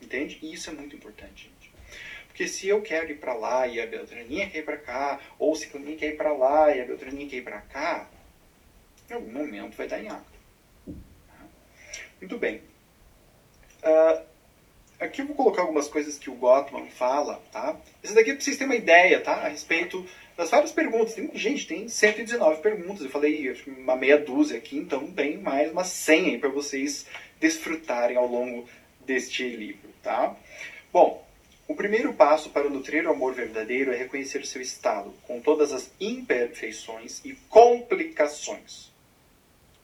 Entende? 0.00 0.38
E 0.42 0.52
isso 0.52 0.70
é 0.70 0.72
muito 0.72 0.96
importante, 0.96 1.44
gente. 1.44 1.72
Porque 2.26 2.46
se 2.46 2.68
eu 2.68 2.80
quero 2.82 3.10
ir 3.10 3.16
para 3.16 3.34
lá 3.34 3.66
e 3.66 3.80
a 3.80 3.86
Beltraninha 3.86 4.48
quer 4.48 4.58
ir 4.58 4.64
para 4.64 4.76
cá, 4.76 5.20
ou 5.38 5.56
se 5.56 5.66
a 5.66 5.96
quer 5.96 6.10
ir 6.10 6.16
para 6.16 6.32
lá 6.32 6.74
e 6.74 6.80
a 6.80 6.84
Beltraninha 6.84 7.28
quer 7.28 7.36
ir 7.36 7.44
para 7.44 7.60
cá, 7.62 8.08
em 9.10 9.14
algum 9.14 9.32
momento 9.32 9.76
vai 9.76 9.88
dar 9.88 10.00
em 10.00 10.08
ato. 10.08 10.38
Muito 12.20 12.38
bem. 12.38 12.62
Uh, 13.82 14.22
aqui 15.00 15.22
eu 15.22 15.26
vou 15.26 15.36
colocar 15.36 15.62
algumas 15.62 15.88
coisas 15.88 16.18
que 16.18 16.30
o 16.30 16.34
Gottman 16.34 16.90
fala, 16.90 17.42
tá? 17.52 17.76
Isso 18.02 18.14
daqui 18.14 18.30
é 18.30 18.34
para 18.34 18.44
vocês 18.44 18.56
terem 18.56 18.72
uma 18.72 18.76
ideia, 18.76 19.20
tá? 19.20 19.34
A 19.34 19.48
respeito 19.48 20.06
das 20.38 20.50
várias 20.50 20.70
perguntas. 20.70 21.14
Tem, 21.14 21.28
gente, 21.34 21.66
tem 21.66 21.88
119 21.88 22.62
perguntas. 22.62 23.02
Eu 23.02 23.10
falei 23.10 23.52
uma 23.66 23.96
meia 23.96 24.16
dúzia 24.16 24.56
aqui, 24.56 24.78
então 24.78 25.10
tem 25.10 25.36
mais 25.36 25.72
umas 25.72 25.88
100 25.88 26.26
aí 26.26 26.38
para 26.38 26.48
vocês 26.48 27.06
desfrutarem 27.40 28.16
ao 28.16 28.26
longo 28.26 28.68
deste 29.04 29.42
livro, 29.48 29.90
tá? 30.00 30.36
Bom, 30.92 31.26
o 31.66 31.74
primeiro 31.74 32.14
passo 32.14 32.50
para 32.50 32.70
nutrir 32.70 33.04
o 33.04 33.10
amor 33.10 33.34
verdadeiro 33.34 33.92
é 33.92 33.96
reconhecer 33.96 34.46
seu 34.46 34.62
estado, 34.62 35.12
com 35.26 35.40
todas 35.40 35.72
as 35.72 35.90
imperfeições 36.00 37.20
e 37.24 37.34
complicações. 37.48 38.92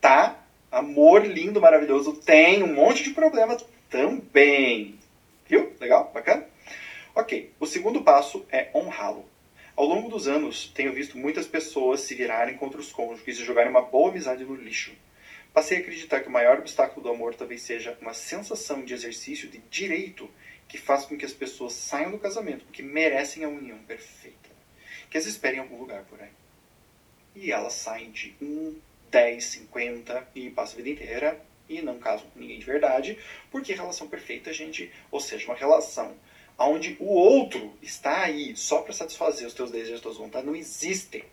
Tá? 0.00 0.38
Amor 0.70 1.26
lindo, 1.26 1.60
maravilhoso, 1.60 2.12
tem 2.12 2.62
um 2.62 2.74
monte 2.74 3.02
de 3.02 3.10
problemas 3.10 3.64
também. 3.90 4.98
Viu? 5.48 5.72
Legal? 5.80 6.10
Bacana? 6.14 6.46
Ok. 7.14 7.50
O 7.58 7.66
segundo 7.66 8.02
passo 8.02 8.44
é 8.50 8.68
honrá-lo. 8.74 9.33
Ao 9.76 9.84
longo 9.84 10.08
dos 10.08 10.28
anos, 10.28 10.68
tenho 10.72 10.92
visto 10.92 11.18
muitas 11.18 11.48
pessoas 11.48 12.02
se 12.02 12.14
virarem 12.14 12.56
contra 12.56 12.80
os 12.80 12.92
cônjuges 12.92 13.40
e 13.40 13.44
jogarem 13.44 13.70
uma 13.70 13.82
boa 13.82 14.10
amizade 14.10 14.44
no 14.44 14.54
lixo. 14.54 14.92
Passei 15.52 15.78
a 15.78 15.80
acreditar 15.80 16.20
que 16.20 16.28
o 16.28 16.32
maior 16.32 16.58
obstáculo 16.58 17.02
do 17.02 17.10
amor 17.10 17.34
talvez 17.34 17.62
seja 17.62 17.98
uma 18.00 18.14
sensação 18.14 18.84
de 18.84 18.94
exercício 18.94 19.48
de 19.48 19.58
direito 19.70 20.30
que 20.68 20.78
faz 20.78 21.04
com 21.04 21.18
que 21.18 21.24
as 21.24 21.32
pessoas 21.32 21.72
saiam 21.72 22.12
do 22.12 22.20
casamento 22.20 22.64
porque 22.64 22.82
merecem 22.82 23.42
a 23.42 23.48
união 23.48 23.78
perfeita. 23.78 24.48
Que 25.10 25.18
as 25.18 25.26
esperem 25.26 25.58
em 25.58 25.62
algum 25.62 25.78
lugar 25.78 26.04
por 26.04 26.22
aí. 26.22 26.30
E 27.34 27.50
elas 27.50 27.72
saem 27.72 28.12
de 28.12 28.32
1, 28.40 28.76
10, 29.10 29.44
50 29.44 30.28
e 30.36 30.50
passam 30.50 30.74
a 30.74 30.82
vida 30.82 30.90
inteira 30.90 31.40
e 31.68 31.82
não 31.82 31.98
casam 31.98 32.28
com 32.30 32.38
ninguém 32.38 32.60
de 32.60 32.64
verdade, 32.64 33.18
porque 33.50 33.72
relação 33.72 34.06
perfeita, 34.06 34.52
gente, 34.52 34.92
ou 35.10 35.18
seja, 35.18 35.46
uma 35.46 35.56
relação 35.56 36.14
onde 36.58 36.96
o 37.00 37.06
outro 37.06 37.76
está 37.82 38.22
aí 38.22 38.56
só 38.56 38.82
para 38.82 38.92
satisfazer 38.92 39.46
os 39.46 39.54
teus 39.54 39.70
desejos, 39.70 39.96
as 39.96 40.00
tuas 40.00 40.16
vontades, 40.16 40.46
não 40.46 40.56
existem. 40.56 41.24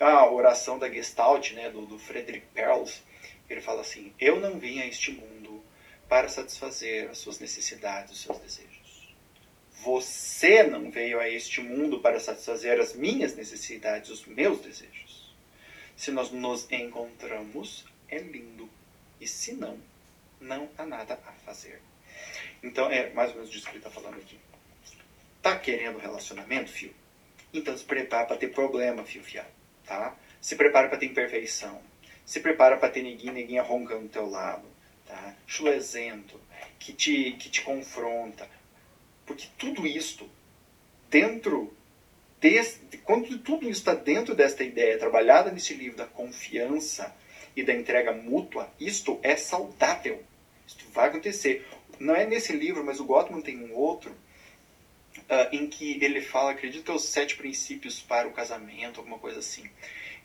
A 0.00 0.28
oração 0.28 0.78
da 0.78 0.90
Gestalt, 0.90 1.52
né, 1.52 1.70
do, 1.70 1.86
do 1.86 1.98
Frederick 1.98 2.46
Perls, 2.52 3.02
ele 3.48 3.60
fala 3.60 3.82
assim: 3.82 4.12
Eu 4.18 4.40
não 4.40 4.58
vim 4.58 4.80
a 4.80 4.86
este 4.86 5.12
mundo 5.12 5.62
para 6.08 6.28
satisfazer 6.28 7.08
as 7.10 7.18
suas 7.18 7.38
necessidades, 7.38 8.12
os 8.12 8.22
seus 8.22 8.38
desejos. 8.38 9.14
Você 9.82 10.62
não 10.62 10.90
veio 10.90 11.20
a 11.20 11.28
este 11.28 11.60
mundo 11.60 12.00
para 12.00 12.18
satisfazer 12.18 12.80
as 12.80 12.94
minhas 12.94 13.36
necessidades, 13.36 14.10
os 14.10 14.24
meus 14.24 14.60
desejos. 14.60 15.34
Se 15.96 16.10
nós 16.10 16.30
nos 16.30 16.70
encontramos, 16.72 17.84
é 18.08 18.18
lindo. 18.18 18.68
E 19.20 19.26
se 19.26 19.52
não, 19.52 19.78
não 20.40 20.68
há 20.76 20.84
nada 20.84 21.18
a 21.26 21.32
fazer. 21.32 21.80
Então, 22.62 22.90
é 22.90 23.10
mais 23.10 23.30
ou 23.30 23.36
menos 23.36 23.50
disso 23.50 23.66
que 23.66 23.72
ele 23.72 23.78
está 23.78 23.90
falando 23.90 24.16
aqui. 24.16 24.38
Tá 25.44 25.58
querendo 25.58 25.98
relacionamento, 25.98 26.70
fio? 26.70 26.90
Então 27.52 27.76
se 27.76 27.84
prepara 27.84 28.24
para 28.24 28.38
ter 28.38 28.48
problema, 28.48 29.04
fio 29.04 29.22
fiado, 29.22 29.50
tá? 29.84 30.16
Se 30.40 30.56
prepara 30.56 30.88
para 30.88 30.96
ter 30.96 31.04
imperfeição. 31.04 31.82
Se 32.24 32.40
prepara 32.40 32.78
para 32.78 32.88
ter 32.88 33.02
ninguém, 33.02 33.30
ninguém 33.30 33.60
roncando 33.60 34.04
do 34.04 34.08
teu 34.08 34.26
lado, 34.26 34.66
tá? 35.06 35.36
Chulezento, 35.46 36.40
que 36.78 36.94
te, 36.94 37.32
que 37.32 37.50
te 37.50 37.60
confronta. 37.60 38.48
Porque 39.26 39.46
tudo 39.58 39.86
isto, 39.86 40.26
dentro 41.10 41.76
desse, 42.40 42.80
quando 43.04 43.38
tudo 43.40 43.68
isso 43.68 43.80
está 43.80 43.92
dentro 43.92 44.34
desta 44.34 44.64
ideia, 44.64 44.98
trabalhada 44.98 45.52
nesse 45.52 45.74
livro 45.74 45.98
da 45.98 46.06
confiança 46.06 47.14
e 47.54 47.62
da 47.62 47.74
entrega 47.74 48.12
mútua, 48.12 48.72
isto 48.80 49.20
é 49.22 49.36
saudável. 49.36 50.24
Isto 50.66 50.86
vai 50.88 51.10
acontecer. 51.10 51.68
Não 52.00 52.16
é 52.16 52.24
nesse 52.24 52.54
livro, 52.54 52.82
mas 52.82 52.98
o 52.98 53.04
Gottman 53.04 53.42
tem 53.42 53.58
um 53.58 53.74
outro 53.74 54.23
uh, 55.18 55.54
em 55.54 55.66
que 55.66 56.02
ele 56.02 56.20
fala, 56.20 56.52
acredito 56.52 56.84
que 56.84 56.90
é 56.90 56.94
os 56.94 57.04
sete 57.04 57.36
princípios 57.36 58.00
para 58.00 58.28
o 58.28 58.32
casamento, 58.32 59.00
alguma 59.00 59.18
coisa 59.18 59.38
assim, 59.38 59.68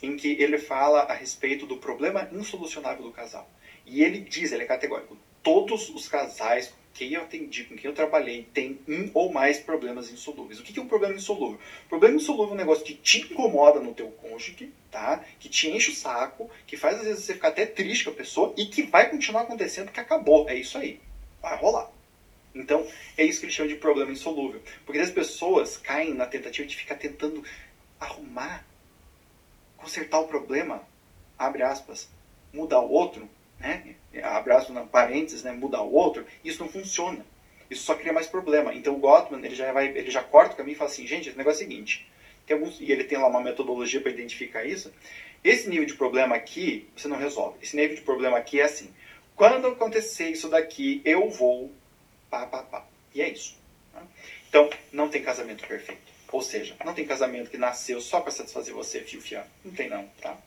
em 0.02 0.16
que 0.16 0.42
ele 0.42 0.58
fala 0.58 1.02
a 1.02 1.14
respeito 1.14 1.66
do 1.66 1.78
problema 1.78 2.30
insolucionável 2.32 3.04
do 3.04 3.12
casal. 3.12 3.50
E 3.86 4.04
ele 4.04 4.20
diz, 4.20 4.52
ele 4.52 4.64
é 4.64 4.68
categórico, 4.68 5.18
todos 5.42 5.90
os 5.90 6.08
casais 6.08 6.68
com 6.68 6.76
quem 6.94 7.14
eu 7.14 7.22
atendi, 7.22 7.64
com 7.64 7.76
quem 7.76 7.90
eu 7.90 7.96
trabalhei, 7.96 8.48
têm 8.54 8.80
um 8.88 9.10
ou 9.14 9.32
mais 9.32 9.58
problemas 9.60 10.12
insolúveis. 10.12 10.60
O 10.60 10.64
que 10.64 10.78
é 10.78 10.82
um 10.82 10.88
problema 10.88 11.16
insolúvel? 11.16 11.60
Problema 11.88 12.16
insolúvel 12.16 12.52
é 12.52 12.54
um 12.54 12.58
negócio 12.58 12.84
que 12.84 12.94
te 12.94 13.22
incomoda 13.22 13.80
no 13.80 13.94
teu 13.94 14.08
cônjuge, 14.12 14.74
tá? 14.92 15.24
Que 15.40 15.48
te 15.48 15.70
enche 15.70 15.92
o 15.92 15.96
saco, 15.96 16.50
que 16.68 16.76
faz 16.76 16.98
às 16.98 17.06
vezes 17.06 17.24
você 17.24 17.34
ficar 17.34 17.50
até 17.50 17.66
triste 17.66 18.04
com 18.04 18.12
a 18.12 18.16
pessoa 18.16 18.54
e 18.58 18.66
que 18.66 18.84
vai 18.84 19.10
continuar 19.10 19.44
acontecendo 19.44 19.92
que 19.92 20.00
acabou. 20.00 20.50
É 20.50 20.56
isso 20.56 20.78
aí. 20.78 21.00
Vai 21.42 21.58
rolar. 21.58 21.99
Então, 22.54 22.88
é 23.18 23.24
isso 23.24 23.40
que 23.40 23.46
ele 23.46 23.54
chama 23.54 23.70
de 23.70 23.76
problema 23.76 24.12
insolúvel. 24.12 24.62
Porque 24.86 25.00
as 25.00 25.12
pessoas 25.12 25.78
caem 25.78 26.14
na 26.14 26.26
tentativa 26.26 26.68
de 26.68 26.76
ficar 26.76 26.96
tentando 26.96 27.44
arrumar, 28.00 28.66
consertar 29.78 30.20
o 30.20 30.28
problema, 30.28 30.82
abre 31.38 31.64
aspas, 31.64 32.10
mudar 32.54 32.80
o 32.80 32.92
outro, 32.92 33.30
né? 33.60 33.96
abre 34.24 34.54
aspas, 34.54 34.74
na 34.74 34.86
parênteses, 34.86 35.44
né? 35.44 35.52
mudar 35.52 35.82
o 35.82 35.94
outro, 35.94 36.26
isso 36.44 36.62
não 36.62 36.70
funciona. 36.70 37.26
Isso 37.70 37.84
só 37.84 37.94
cria 37.94 38.12
mais 38.12 38.28
problema. 38.28 38.74
Então 38.74 38.96
o 38.96 39.00
Gottman, 39.00 39.46
ele 39.46 39.56
já, 39.56 39.72
vai, 39.72 39.88
ele 39.90 40.10
já 40.10 40.24
corta 40.24 40.54
o 40.54 40.58
caminho 40.58 40.74
e 40.74 40.78
fala 40.78 40.90
assim, 40.90 41.06
gente, 41.06 41.30
esse 41.30 41.38
negócio 41.38 41.62
é 41.62 41.66
o 41.66 41.70
seguinte, 41.70 42.10
tem 42.48 42.58
alguns, 42.58 42.82
e 42.82 42.92
ele 42.92 43.04
tem 43.04 43.18
lá 43.18 43.28
uma 43.28 43.42
metodologia 43.42 44.02
para 44.02 44.12
identificar 44.12 44.66
isso, 44.66 44.92
esse 45.44 45.70
nível 45.70 45.86
de 45.86 45.94
problema 45.94 46.36
aqui, 46.36 46.90
você 46.96 47.08
não 47.08 47.18
resolve. 47.18 47.60
Esse 47.62 47.76
nível 47.76 47.96
de 47.96 48.02
problema 48.02 48.38
aqui 48.38 48.60
é 48.60 48.64
assim, 48.64 48.90
quando 49.36 49.68
acontecer 49.68 50.30
isso 50.30 50.50
daqui, 50.50 51.02
eu 51.06 51.30
vou 51.30 51.72
pá, 52.30 52.46
pá, 52.46 52.64
pá. 52.64 52.86
E 53.14 53.22
é 53.22 53.30
isso. 53.30 53.58
Tá? 53.94 54.04
Então, 54.48 54.70
não 54.92 55.10
tem 55.10 55.24
casamento 55.24 55.68
perfeito. 55.68 56.10
Ou 56.32 56.42
seja, 56.42 56.76
não 56.86 56.94
tem 56.94 57.06
casamento 57.06 57.50
que 57.50 57.58
nasceu 57.58 58.00
só 58.00 58.22
para 58.22 58.32
satisfazer 58.32 58.74
você, 58.74 59.02
fio 59.02 59.22
fiar. 59.22 59.48
Não 59.66 59.74
tem 59.74 59.90
não, 59.90 60.08
tá? 60.22 60.38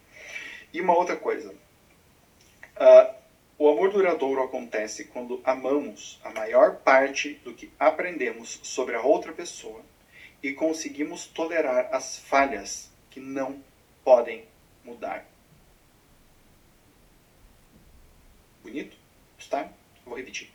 E 0.73 0.81
uma 0.81 0.97
outra 0.97 1.17
coisa. 1.17 1.51
Uh, 1.51 3.15
o 3.59 3.69
amor 3.69 3.93
duradouro 3.93 4.43
acontece 4.43 5.05
quando 5.05 5.41
amamos 5.45 6.21
a 6.25 6.31
maior 6.31 6.77
parte 6.77 7.35
do 7.45 7.53
que 7.53 7.71
aprendemos 7.79 8.61
sobre 8.63 8.95
a 8.95 9.03
outra 9.03 9.33
pessoa 9.33 9.83
e 10.43 10.53
conseguimos 10.53 11.27
tolerar 11.27 11.89
as 11.95 12.19
falhas 12.19 12.91
que 13.11 13.21
não 13.21 13.63
podem 14.05 14.45
mudar. 14.85 15.25
Bonito? 18.63 18.97
Está? 19.39 19.69
Vou 20.05 20.17
repetir. 20.17 20.52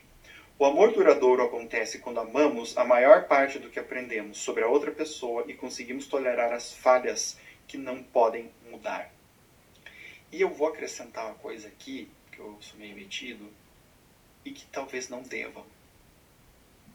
O 0.60 0.64
amor 0.64 0.92
duradouro 0.92 1.44
acontece 1.44 2.00
quando 2.00 2.18
amamos 2.18 2.76
a 2.76 2.84
maior 2.84 3.28
parte 3.28 3.60
do 3.60 3.70
que 3.70 3.78
aprendemos 3.78 4.38
sobre 4.38 4.64
a 4.64 4.66
outra 4.66 4.90
pessoa 4.90 5.44
e 5.46 5.54
conseguimos 5.54 6.08
tolerar 6.08 6.52
as 6.52 6.72
falhas 6.72 7.38
que 7.68 7.78
não 7.78 8.02
podem 8.02 8.50
mudar. 8.68 9.08
E 10.32 10.40
eu 10.40 10.48
vou 10.48 10.66
acrescentar 10.66 11.26
uma 11.26 11.36
coisa 11.36 11.68
aqui, 11.68 12.10
que 12.32 12.40
eu 12.40 12.58
sou 12.60 12.76
meio 12.76 12.96
metido, 12.96 13.48
e 14.44 14.50
que 14.50 14.66
talvez 14.66 15.08
não 15.08 15.22
devam. 15.22 15.64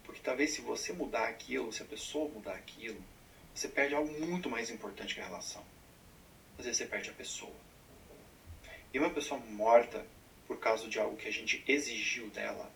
Porque 0.04 0.20
talvez 0.20 0.50
se 0.50 0.60
você 0.60 0.92
mudar 0.92 1.26
aquilo, 1.26 1.72
se 1.72 1.80
a 1.80 1.86
pessoa 1.86 2.28
mudar 2.28 2.56
aquilo, 2.56 3.02
você 3.54 3.66
perde 3.66 3.94
algo 3.94 4.12
muito 4.20 4.50
mais 4.50 4.68
importante 4.68 5.14
que 5.14 5.22
a 5.22 5.24
relação. 5.24 5.64
Às 6.58 6.66
vezes 6.66 6.76
você 6.76 6.86
perde 6.86 7.08
a 7.08 7.14
pessoa. 7.14 7.56
E 8.92 8.98
uma 8.98 9.08
pessoa 9.08 9.40
morta 9.40 10.04
por 10.46 10.58
causa 10.58 10.86
de 10.86 11.00
algo 11.00 11.16
que 11.16 11.28
a 11.28 11.32
gente 11.32 11.64
exigiu 11.66 12.28
dela, 12.28 12.70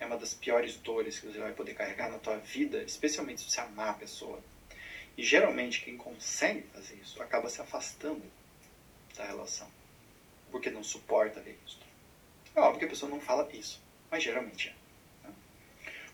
é 0.00 0.06
uma 0.06 0.16
das 0.16 0.34
piores 0.34 0.76
dores 0.76 1.18
que 1.18 1.26
você 1.26 1.38
vai 1.38 1.52
poder 1.52 1.74
carregar 1.74 2.10
na 2.10 2.18
tua 2.18 2.36
vida, 2.36 2.82
especialmente 2.82 3.42
se 3.42 3.50
você 3.50 3.60
amar 3.60 3.90
a 3.90 3.94
pessoa. 3.94 4.42
E 5.16 5.22
geralmente 5.22 5.82
quem 5.82 5.96
consegue 5.96 6.62
fazer 6.74 6.96
isso 6.96 7.22
acaba 7.22 7.48
se 7.48 7.60
afastando 7.60 8.22
da 9.16 9.24
relação, 9.24 9.68
porque 10.50 10.70
não 10.70 10.82
suporta 10.82 11.40
ver 11.40 11.58
isso. 11.64 11.78
É 12.54 12.60
óbvio 12.60 12.80
que 12.80 12.84
a 12.86 12.88
pessoa 12.88 13.10
não 13.10 13.20
fala 13.20 13.48
isso, 13.52 13.80
mas 14.10 14.22
geralmente 14.22 14.68
é. 14.68 14.74
Tá? 15.22 15.32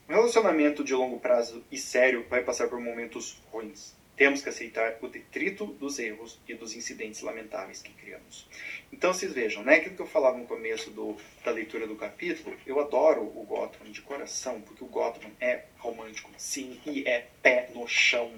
Um 0.08 0.14
relacionamento 0.14 0.84
de 0.84 0.94
longo 0.94 1.18
prazo 1.18 1.64
e 1.70 1.78
sério 1.78 2.26
vai 2.28 2.42
passar 2.42 2.68
por 2.68 2.80
momentos 2.80 3.40
ruins. 3.50 3.94
Temos 4.20 4.42
que 4.42 4.50
aceitar 4.50 4.98
o 5.00 5.08
detrito 5.08 5.64
dos 5.64 5.98
erros 5.98 6.38
e 6.46 6.52
dos 6.52 6.76
incidentes 6.76 7.22
lamentáveis 7.22 7.80
que 7.80 7.90
criamos. 7.94 8.46
Então, 8.92 9.14
vocês 9.14 9.32
vejam, 9.32 9.62
né? 9.62 9.76
Aquilo 9.76 9.96
que 9.96 10.02
eu 10.02 10.06
falava 10.06 10.36
no 10.36 10.44
começo 10.44 10.90
do, 10.90 11.16
da 11.42 11.50
leitura 11.50 11.86
do 11.86 11.96
capítulo, 11.96 12.54
eu 12.66 12.78
adoro 12.78 13.22
o 13.22 13.42
Gotham 13.48 13.90
de 13.90 14.02
coração, 14.02 14.60
porque 14.60 14.84
o 14.84 14.88
Gotham 14.88 15.30
é 15.40 15.64
romântico, 15.78 16.30
sim, 16.36 16.78
e 16.84 17.08
é 17.08 17.28
pé 17.42 17.70
no 17.74 17.88
chão. 17.88 18.30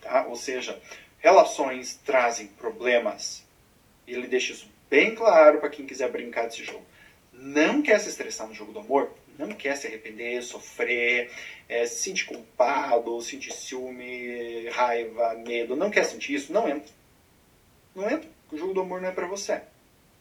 Tá? 0.00 0.26
Ou 0.28 0.36
seja, 0.36 0.80
relações 1.18 1.98
trazem 2.04 2.46
problemas. 2.46 3.44
E 4.06 4.14
ele 4.14 4.28
deixa 4.28 4.52
isso 4.52 4.70
bem 4.88 5.16
claro 5.16 5.58
para 5.58 5.70
quem 5.70 5.86
quiser 5.86 6.08
brincar 6.08 6.44
desse 6.44 6.62
jogo. 6.62 6.86
Não 7.32 7.82
quer 7.82 7.98
se 7.98 8.10
estressar 8.10 8.46
no 8.46 8.54
jogo 8.54 8.70
do 8.70 8.78
amor? 8.78 9.12
Não 9.46 9.56
quer 9.56 9.76
se 9.76 9.86
arrepender, 9.86 10.42
sofrer, 10.42 11.30
é, 11.68 11.86
se 11.86 12.02
sentir 12.02 12.24
culpado, 12.26 13.20
sentir 13.20 13.52
ciúme, 13.52 14.68
raiva, 14.68 15.34
medo, 15.34 15.76
não 15.76 15.90
quer 15.90 16.04
sentir 16.04 16.34
isso, 16.34 16.52
não 16.52 16.68
entra. 16.68 16.92
Não 17.94 18.10
entra. 18.10 18.28
O 18.50 18.56
jogo 18.56 18.74
do 18.74 18.80
amor 18.80 19.00
não 19.00 19.08
é 19.08 19.12
para 19.12 19.26
você. 19.26 19.62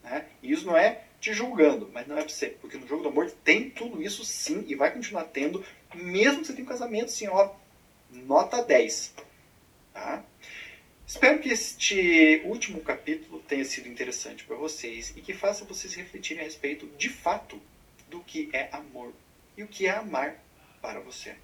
Né? 0.03 0.25
E 0.41 0.51
isso 0.51 0.65
não 0.65 0.77
é 0.77 1.03
te 1.19 1.33
julgando, 1.33 1.89
mas 1.93 2.07
não 2.07 2.17
é 2.17 2.21
para 2.21 2.29
você. 2.29 2.47
Porque 2.47 2.77
no 2.77 2.87
jogo 2.87 3.03
do 3.03 3.09
amor 3.09 3.29
tem 3.43 3.69
tudo 3.69 4.01
isso 4.01 4.23
sim 4.23 4.63
e 4.67 4.75
vai 4.75 4.91
continuar 4.91 5.25
tendo, 5.25 5.63
mesmo 5.93 6.41
que 6.41 6.47
você 6.47 6.53
tenha 6.53 6.65
um 6.65 6.69
casamento 6.69 7.05
assim, 7.05 7.27
ó, 7.27 7.51
nota 8.11 8.63
10. 8.63 9.13
Tá? 9.93 10.23
Espero 11.05 11.39
que 11.39 11.49
este 11.49 12.43
último 12.45 12.81
capítulo 12.81 13.39
tenha 13.47 13.65
sido 13.65 13.89
interessante 13.89 14.43
para 14.43 14.55
vocês 14.55 15.11
e 15.17 15.21
que 15.21 15.33
faça 15.33 15.65
vocês 15.65 15.95
refletirem 15.95 16.43
a 16.43 16.45
respeito 16.45 16.85
de 16.97 17.09
fato 17.09 17.59
do 18.09 18.21
que 18.21 18.49
é 18.53 18.69
amor 18.71 19.13
e 19.57 19.63
o 19.63 19.67
que 19.67 19.87
é 19.87 19.91
amar 19.91 20.35
para 20.81 20.99
você. 20.99 21.35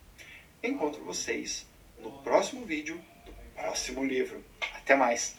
Encontro 0.64 1.04
vocês 1.04 1.66
no 2.00 2.12
próximo 2.24 2.66
vídeo 2.66 3.00
do 3.26 3.32
próximo 3.54 4.04
livro. 4.04 4.44
Até 4.74 4.96
mais! 4.96 5.36